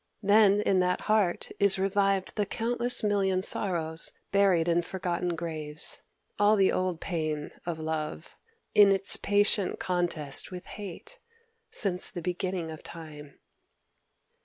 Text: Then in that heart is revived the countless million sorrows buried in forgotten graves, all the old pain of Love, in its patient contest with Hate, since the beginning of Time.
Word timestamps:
Then 0.23 0.61
in 0.61 0.79
that 0.79 1.01
heart 1.01 1.51
is 1.59 1.77
revived 1.77 2.33
the 2.35 2.47
countless 2.47 3.03
million 3.03 3.43
sorrows 3.43 4.15
buried 4.31 4.67
in 4.67 4.81
forgotten 4.81 5.35
graves, 5.35 6.01
all 6.39 6.55
the 6.55 6.71
old 6.71 6.99
pain 6.99 7.51
of 7.67 7.77
Love, 7.77 8.35
in 8.73 8.91
its 8.91 9.15
patient 9.15 9.77
contest 9.79 10.49
with 10.49 10.65
Hate, 10.65 11.19
since 11.69 12.09
the 12.09 12.19
beginning 12.23 12.71
of 12.71 12.81
Time. 12.81 13.37